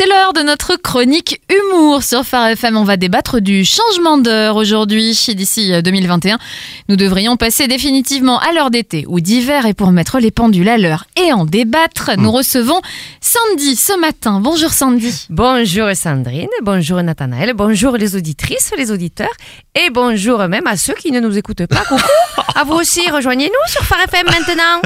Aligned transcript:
C'est 0.00 0.06
l'heure 0.06 0.32
de 0.32 0.40
notre 0.40 0.76
chronique 0.76 1.42
humour 1.50 2.02
sur 2.02 2.24
Phare 2.24 2.46
FM. 2.46 2.78
On 2.78 2.84
va 2.84 2.96
débattre 2.96 3.38
du 3.38 3.66
changement 3.66 4.16
d'heure 4.16 4.56
aujourd'hui. 4.56 5.10
D'ici 5.34 5.72
2021, 5.82 6.38
nous 6.88 6.96
devrions 6.96 7.36
passer 7.36 7.68
définitivement 7.68 8.38
à 8.38 8.54
l'heure 8.54 8.70
d'été 8.70 9.04
ou 9.08 9.20
d'hiver. 9.20 9.66
Et 9.66 9.74
pour 9.74 9.92
mettre 9.92 10.18
les 10.18 10.30
pendules 10.30 10.70
à 10.70 10.78
l'heure 10.78 11.04
et 11.22 11.34
en 11.34 11.44
débattre, 11.44 12.12
nous 12.16 12.32
recevons 12.32 12.80
Sandy 13.20 13.76
ce 13.76 14.00
matin. 14.00 14.40
Bonjour 14.40 14.72
Sandy. 14.72 15.26
Bonjour 15.28 15.94
Sandrine, 15.94 16.48
bonjour 16.62 17.02
Nathanaël, 17.02 17.52
bonjour 17.52 17.98
les 17.98 18.16
auditrices, 18.16 18.72
les 18.78 18.90
auditeurs 18.92 19.28
et 19.74 19.90
bonjour 19.90 20.38
même 20.48 20.66
à 20.66 20.78
ceux 20.78 20.94
qui 20.94 21.12
ne 21.12 21.20
nous 21.20 21.36
écoutent 21.36 21.66
pas. 21.66 21.84
Coucou 21.84 22.00
À 22.54 22.64
vous 22.64 22.74
aussi, 22.74 23.08
rejoignez-nous 23.10 23.72
sur 23.72 23.82
Phare 23.84 24.00
FM 24.02 24.26
maintenant. 24.26 24.80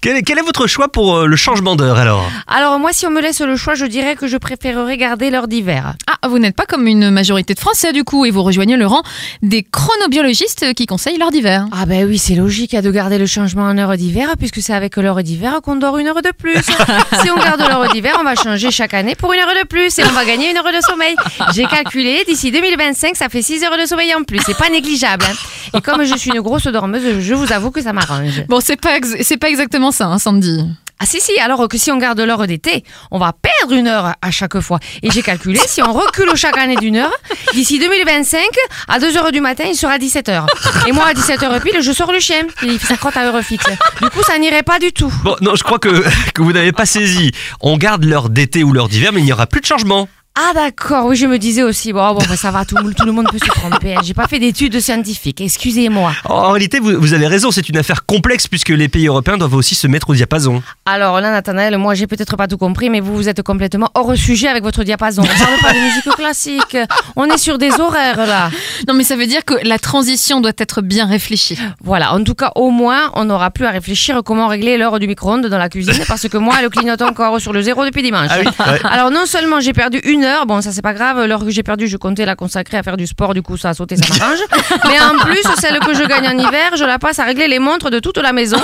Quel 0.00 0.16
est, 0.16 0.22
quel 0.22 0.38
est 0.38 0.42
votre 0.42 0.66
choix 0.66 0.88
pour 0.88 1.16
euh, 1.16 1.26
le 1.26 1.36
changement 1.36 1.74
d'heure 1.76 1.98
alors 1.98 2.24
Alors 2.46 2.78
moi, 2.78 2.92
si 2.92 3.06
on 3.06 3.10
me 3.10 3.20
laisse 3.20 3.40
le 3.40 3.56
choix, 3.56 3.74
je 3.74 3.86
dirais 3.86 4.14
que 4.16 4.26
je 4.26 4.36
préférerais 4.36 4.96
garder 4.96 5.30
l'heure 5.30 5.48
d'hiver. 5.48 5.94
Ah, 6.06 6.28
vous 6.28 6.38
n'êtes 6.38 6.54
pas 6.56 6.66
comme 6.66 6.86
une 6.86 7.10
majorité 7.10 7.54
de 7.54 7.58
Français 7.60 7.92
du 7.92 8.04
coup 8.04 8.24
et 8.26 8.30
vous 8.30 8.42
rejoignez 8.42 8.76
le 8.76 8.86
rang 8.86 9.02
des 9.42 9.62
chronobiologistes 9.64 10.74
qui 10.74 10.86
conseillent 10.86 11.18
l'heure 11.18 11.30
d'hiver. 11.30 11.66
Ah 11.72 11.86
ben 11.86 12.06
oui, 12.08 12.18
c'est 12.18 12.34
logique 12.34 12.74
hein, 12.74 12.82
de 12.82 12.90
garder 12.90 13.18
le 13.18 13.26
changement 13.26 13.62
en 13.64 13.76
heure 13.78 13.96
d'hiver 13.96 14.34
puisque 14.38 14.60
c'est 14.60 14.74
avec 14.74 14.96
l'heure 14.96 15.22
d'hiver 15.22 15.60
qu'on 15.62 15.76
dort 15.76 15.98
une 15.98 16.06
heure 16.08 16.22
de 16.22 16.30
plus. 16.36 16.62
si 17.22 17.30
on 17.30 17.36
garde 17.36 17.60
l'heure 17.60 17.88
d'hiver, 17.92 18.16
on 18.20 18.24
va 18.24 18.34
changer 18.34 18.70
chaque 18.70 18.94
année 18.94 19.14
pour 19.14 19.32
une 19.32 19.40
heure 19.40 19.54
de 19.62 19.66
plus 19.66 19.98
et 19.98 20.04
on 20.04 20.12
va 20.12 20.24
gagner 20.24 20.50
une 20.50 20.56
heure 20.56 20.64
de 20.64 20.80
sommeil. 20.88 21.14
J'ai 21.54 21.64
calculé, 21.66 22.24
d'ici 22.26 22.50
2025, 22.50 23.16
ça 23.16 23.28
fait 23.28 23.42
6 23.42 23.64
heures 23.64 23.78
de 23.78 23.86
sommeil 23.86 24.14
en 24.14 24.22
plus. 24.22 24.38
C'est 24.46 24.56
pas 24.56 24.68
négligeable. 24.68 25.24
hein. 25.28 25.34
Et 25.74 25.80
comme 25.80 26.04
je 26.04 26.14
suis 26.16 26.30
une 26.30 26.40
grosse 26.40 26.64
dormeuse, 26.66 26.85
je 26.94 27.34
vous 27.34 27.52
avoue 27.52 27.70
que 27.70 27.82
ça 27.82 27.92
m'arrange. 27.92 28.44
Bon, 28.48 28.60
c'est 28.60 28.80
pas, 28.80 28.96
ex- 28.96 29.16
c'est 29.22 29.36
pas 29.36 29.48
exactement 29.48 29.90
ça, 29.92 30.06
hein, 30.06 30.18
Sandy. 30.18 30.64
Ah 30.98 31.04
si 31.04 31.20
si, 31.20 31.38
alors 31.40 31.68
que 31.68 31.76
si 31.76 31.90
on 31.90 31.98
garde 31.98 32.18
l'heure 32.20 32.46
d'été, 32.46 32.82
on 33.10 33.18
va 33.18 33.34
perdre 33.34 33.74
une 33.74 33.86
heure 33.86 34.14
à 34.22 34.30
chaque 34.30 34.58
fois. 34.60 34.78
Et 35.02 35.10
j'ai 35.10 35.20
calculé, 35.20 35.60
si 35.66 35.82
on 35.82 35.92
recule 35.92 36.30
chaque 36.36 36.56
année 36.56 36.76
d'une 36.76 36.96
heure, 36.96 37.12
d'ici 37.52 37.78
2025, 37.78 38.40
à 38.88 38.98
2 38.98 39.14
heures 39.18 39.30
du 39.30 39.42
matin, 39.42 39.64
il 39.68 39.74
sera 39.76 39.98
17 39.98 40.30
heures. 40.30 40.46
Et 40.86 40.92
moi, 40.92 41.04
à 41.08 41.12
17 41.12 41.42
heures 41.42 41.60
pile, 41.60 41.82
je 41.82 41.92
sors 41.92 42.10
le 42.12 42.18
chien. 42.18 42.44
Il 42.62 42.80
s'accrotte 42.80 43.14
à 43.18 43.24
heure 43.26 43.42
fixe. 43.42 43.66
Du 44.00 44.08
coup, 44.08 44.22
ça 44.26 44.38
n'irait 44.38 44.62
pas 44.62 44.78
du 44.78 44.90
tout. 44.92 45.12
Bon, 45.22 45.36
non, 45.42 45.54
je 45.54 45.64
crois 45.64 45.78
que, 45.78 46.02
que 46.34 46.40
vous 46.40 46.54
n'avez 46.54 46.72
pas 46.72 46.86
saisi. 46.86 47.30
On 47.60 47.76
garde 47.76 48.04
l'heure 48.04 48.30
d'été 48.30 48.64
ou 48.64 48.72
l'heure 48.72 48.88
d'hiver, 48.88 49.12
mais 49.12 49.20
il 49.20 49.24
n'y 49.24 49.32
aura 49.34 49.46
plus 49.46 49.60
de 49.60 49.66
changement. 49.66 50.08
Ah 50.38 50.52
d'accord, 50.52 51.06
oui, 51.06 51.16
je 51.16 51.24
me 51.26 51.38
disais 51.38 51.62
aussi, 51.62 51.94
bon, 51.94 52.12
bon 52.12 52.18
ben, 52.28 52.36
ça 52.36 52.50
va, 52.50 52.66
tout, 52.66 52.76
tout 52.76 53.06
le 53.06 53.12
monde 53.12 53.26
peut 53.30 53.38
se 53.38 53.46
tromper. 53.48 53.94
hein. 53.96 54.00
J'ai 54.04 54.12
pas 54.12 54.28
fait 54.28 54.38
d'études 54.38 54.78
scientifiques, 54.80 55.40
excusez-moi. 55.40 56.12
En, 56.26 56.34
en 56.34 56.50
réalité, 56.50 56.78
vous, 56.78 57.00
vous 57.00 57.14
avez 57.14 57.26
raison, 57.26 57.50
c'est 57.50 57.66
une 57.70 57.78
affaire 57.78 58.04
complexe 58.04 58.46
puisque 58.46 58.68
les 58.68 58.88
pays 58.88 59.06
européens 59.06 59.38
doivent 59.38 59.54
aussi 59.54 59.74
se 59.74 59.86
mettre 59.86 60.10
au 60.10 60.14
diapason. 60.14 60.62
Alors 60.84 61.22
là, 61.22 61.30
Nathanaël, 61.30 61.78
moi, 61.78 61.94
j'ai 61.94 62.06
peut-être 62.06 62.36
pas 62.36 62.48
tout 62.48 62.58
compris, 62.58 62.90
mais 62.90 63.00
vous, 63.00 63.16
vous 63.16 63.30
êtes 63.30 63.40
complètement 63.42 63.88
hors 63.94 64.14
sujet 64.14 64.48
avec 64.48 64.62
votre 64.62 64.84
diapason. 64.84 65.22
On 65.22 65.26
parle 65.26 65.58
pas 65.62 65.72
de 65.72 65.78
musique 65.78 66.04
classique. 66.16 66.76
On 67.16 67.24
est 67.24 67.38
sur 67.38 67.56
des 67.56 67.70
horaires, 67.80 68.26
là. 68.26 68.50
Non, 68.86 68.92
mais 68.92 69.04
ça 69.04 69.16
veut 69.16 69.26
dire 69.26 69.42
que 69.42 69.54
la 69.66 69.78
transition 69.78 70.42
doit 70.42 70.52
être 70.58 70.82
bien 70.82 71.06
réfléchie. 71.06 71.58
Voilà, 71.82 72.12
en 72.12 72.22
tout 72.22 72.34
cas, 72.34 72.52
au 72.56 72.70
moins, 72.70 73.10
on 73.14 73.24
n'aura 73.24 73.50
plus 73.50 73.64
à 73.64 73.70
réfléchir 73.70 74.20
comment 74.22 74.48
régler 74.48 74.76
l'heure 74.76 74.98
du 74.98 75.06
micro-ondes 75.06 75.46
dans 75.46 75.56
la 75.58 75.70
cuisine, 75.70 76.04
parce 76.06 76.28
que 76.28 76.36
moi, 76.36 76.56
elle 76.60 76.68
clignote 76.68 77.00
encore 77.00 77.40
sur 77.40 77.54
le 77.54 77.62
zéro 77.62 77.86
depuis 77.86 78.02
dimanche. 78.02 78.28
Ah 78.30 78.36
oui, 78.40 78.46
ouais. 78.46 78.80
Alors, 78.84 79.10
non 79.10 79.24
seulement 79.24 79.60
j'ai 79.60 79.72
perdu 79.72 79.98
une 80.04 80.25
heure, 80.26 80.46
bon, 80.46 80.60
ça 80.60 80.72
c'est 80.72 80.82
pas 80.82 80.92
grave, 80.94 81.24
l'heure 81.26 81.44
que 81.44 81.50
j'ai 81.50 81.62
perdue, 81.62 81.86
je 81.88 81.96
comptais 81.96 82.24
la 82.26 82.34
consacrer 82.36 82.76
à 82.76 82.82
faire 82.82 82.96
du 82.96 83.06
sport, 83.06 83.32
du 83.34 83.42
coup, 83.42 83.56
ça 83.56 83.70
a 83.70 83.74
sauté, 83.74 83.96
ça 83.96 84.04
m'arrange. 84.18 84.38
Mais 84.88 85.00
en 85.00 85.18
plus, 85.24 85.42
celle 85.60 85.78
que 85.80 85.94
je 85.94 86.02
gagne 86.04 86.26
en 86.28 86.38
hiver, 86.38 86.76
je 86.76 86.84
la 86.84 86.98
passe 86.98 87.18
à 87.18 87.24
régler 87.24 87.48
les 87.48 87.58
montres 87.58 87.90
de 87.90 87.98
toute 88.00 88.18
la 88.18 88.32
maison. 88.32 88.58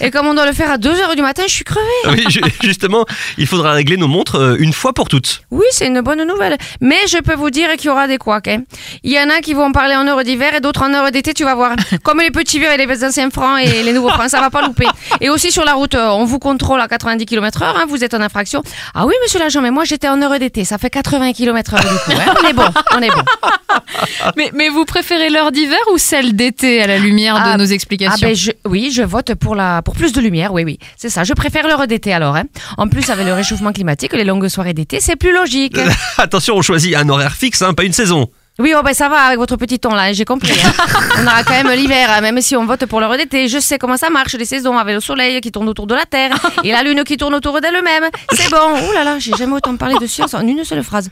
Et 0.00 0.10
comme 0.10 0.26
on 0.26 0.34
doit 0.34 0.46
le 0.46 0.52
faire 0.52 0.70
à 0.70 0.78
2 0.78 0.90
heures 1.00 1.16
du 1.16 1.22
matin, 1.22 1.42
je 1.46 1.52
suis 1.52 1.64
crevée. 1.64 1.80
Oui, 2.08 2.24
ju- 2.28 2.40
justement, 2.62 3.04
il 3.38 3.46
faudra 3.46 3.72
régler 3.72 3.96
nos 3.96 4.08
montres 4.08 4.36
euh, 4.36 4.56
une 4.58 4.72
fois 4.72 4.92
pour 4.92 5.08
toutes. 5.08 5.42
Oui, 5.50 5.64
c'est 5.70 5.86
une 5.86 6.00
bonne 6.00 6.22
nouvelle. 6.24 6.56
Mais 6.80 6.98
je 7.08 7.18
peux 7.18 7.34
vous 7.34 7.50
dire 7.50 7.70
qu'il 7.76 7.86
y 7.86 7.88
aura 7.90 8.06
des 8.08 8.18
couacs. 8.18 8.48
hein. 8.48 8.62
Il 9.02 9.12
y 9.12 9.18
en 9.20 9.28
a 9.30 9.40
qui 9.40 9.54
vont 9.54 9.72
parler 9.72 9.94
en 9.96 10.06
heure 10.06 10.22
d'hiver 10.24 10.54
et 10.54 10.60
d'autres 10.60 10.82
en 10.82 10.92
heure 10.94 11.10
d'été, 11.10 11.34
tu 11.34 11.44
vas 11.44 11.54
voir. 11.54 11.74
Comme 12.02 12.20
les 12.20 12.30
petits 12.30 12.58
vieux 12.58 12.70
et 12.70 12.76
les 12.76 13.04
anciens 13.04 13.30
francs 13.30 13.58
et 13.62 13.82
les 13.82 13.92
nouveaux 13.92 14.10
francs, 14.10 14.28
ça 14.30 14.40
va 14.40 14.50
pas 14.50 14.62
louper. 14.62 14.86
Et 15.20 15.30
aussi 15.30 15.50
sur 15.50 15.64
la 15.64 15.74
route, 15.74 15.94
euh, 15.94 16.08
on 16.10 16.24
vous 16.24 16.38
contrôle 16.38 16.80
à 16.80 16.88
90 16.88 17.24
km 17.26 17.62
heure, 17.62 17.76
hein, 17.76 17.84
vous 17.88 18.04
êtes 18.04 18.14
en 18.14 18.20
infraction. 18.20 18.62
Ah 18.94 19.06
oui, 19.06 19.14
monsieur 19.22 19.38
l'agent, 19.38 19.60
mais 19.60 19.70
moi 19.70 19.84
j'étais 19.84 20.08
en 20.08 20.20
heure 20.22 20.38
d'été, 20.38 20.64
ça 20.64 20.78
fait 20.78 20.90
80 21.10 21.32
km 21.32 21.74
heure 21.74 21.80
du 21.80 21.86
coup. 21.86 22.10
hein. 22.20 22.34
On 22.42 22.48
est 22.48 22.52
bon, 22.52 22.64
on 22.96 23.00
est 23.02 23.08
bon. 23.10 23.22
Mais, 24.36 24.50
mais 24.54 24.68
vous 24.68 24.84
préférez 24.84 25.30
l'heure 25.30 25.52
d'hiver 25.52 25.78
ou 25.92 25.98
celle 25.98 26.34
d'été 26.34 26.82
à 26.82 26.86
la 26.86 26.98
lumière 26.98 27.36
Ah, 27.38 27.52
de 27.56 27.62
nos 27.62 27.68
Ah 27.70 27.74
explications 27.74 28.26
ben 28.26 28.34
je, 28.34 28.50
oui, 28.66 28.90
je 28.92 29.02
vote 29.02 29.34
pour 29.34 29.54
la 29.54 29.82
pour 29.82 29.94
plus 29.94 30.12
de 30.12 30.20
lumière. 30.20 30.52
Oui, 30.52 30.64
oui, 30.64 30.78
c'est 30.96 31.10
ça. 31.10 31.24
Je 31.24 31.32
préfère 31.34 31.66
l'heure 31.68 31.86
d'été 31.86 32.12
alors. 32.12 32.36
Hein. 32.36 32.44
En 32.78 32.88
plus, 32.88 33.08
avec 33.10 33.26
le 33.26 33.32
réchauffement 33.34 33.72
climatique, 33.72 34.12
les 34.14 34.24
longues 34.24 34.48
soirées 34.48 34.74
d'été, 34.74 34.98
c'est 35.00 35.16
plus 35.16 35.32
logique. 35.32 35.76
Attention, 36.18 36.56
on 36.56 36.62
choisit 36.62 36.94
un 36.96 37.08
horaire 37.08 37.34
fixe, 37.34 37.62
hein, 37.62 37.74
pas 37.74 37.84
une 37.84 37.92
saison. 37.92 38.28
Oui, 38.58 38.72
oh 38.74 38.80
ben 38.82 38.94
ça 38.94 39.10
va 39.10 39.18
avec 39.24 39.38
votre 39.38 39.56
petit 39.56 39.78
ton 39.78 39.94
là, 39.94 40.12
j'ai 40.14 40.24
compris. 40.24 40.58
hein. 40.64 40.72
on 41.18 41.26
aura 41.26 41.44
quand 41.44 41.52
même 41.62 41.70
l'hiver, 41.78 42.08
hein, 42.10 42.22
même 42.22 42.40
si 42.40 42.56
on 42.56 42.64
vote 42.64 42.86
pour 42.86 43.00
l'heure 43.00 43.14
d'été. 43.16 43.48
Je 43.48 43.58
sais 43.58 43.76
comment 43.78 43.98
ça 43.98 44.08
marche, 44.08 44.32
les 44.34 44.46
saisons 44.46 44.78
avec 44.78 44.94
le 44.94 45.00
soleil 45.00 45.40
qui 45.42 45.52
tourne 45.52 45.68
autour 45.68 45.86
de 45.86 45.94
la 45.94 46.06
Terre 46.06 46.30
et 46.64 46.72
la 46.72 46.82
lune 46.82 47.04
qui 47.04 47.18
tourne 47.18 47.34
autour 47.34 47.60
d'elle-même. 47.60 48.04
C'est 48.32 48.50
bon. 48.50 48.88
Ouh 48.88 48.92
là 48.94 49.04
là, 49.04 49.18
j'ai 49.18 49.32
jamais 49.36 49.52
autant 49.52 49.76
parlé 49.76 49.96
de 50.00 50.06
science 50.06 50.32
en 50.32 50.40
une 50.40 50.64
seule 50.64 50.82
phrase. 50.82 51.10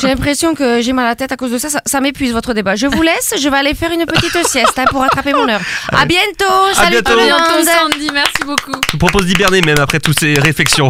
J'ai 0.00 0.08
l'impression 0.08 0.54
que 0.54 0.80
j'ai 0.80 0.94
mal 0.94 1.04
à 1.04 1.08
la 1.10 1.16
tête 1.16 1.30
à 1.30 1.36
cause 1.36 1.50
de 1.50 1.58
ça. 1.58 1.68
Ça, 1.68 1.82
ça 1.84 2.00
m'épuise 2.00 2.32
votre 2.32 2.54
débat. 2.54 2.74
Je 2.74 2.86
vous 2.86 3.02
laisse, 3.02 3.34
je 3.38 3.48
vais 3.50 3.56
aller 3.58 3.74
faire 3.74 3.90
une 3.92 4.06
petite 4.06 4.46
sieste 4.46 4.78
hein, 4.78 4.84
pour 4.90 5.02
rattraper 5.02 5.34
mon 5.34 5.46
heure. 5.48 5.60
À 5.92 6.06
bientôt. 6.06 6.44
Salut 6.72 7.02
bientôt. 7.02 7.12
tout 7.12 7.18
À 7.18 7.22
le 7.22 7.26
bientôt 7.26 7.52
monde. 7.58 7.92
Sandy, 7.92 8.08
merci 8.14 8.44
beaucoup. 8.46 8.72
Je 8.86 8.92
vous 8.92 8.98
propose 8.98 9.26
d'hiberner 9.26 9.60
même 9.60 9.78
après 9.78 10.00
toutes 10.00 10.18
ces 10.20 10.34
réflexions. 10.34 10.88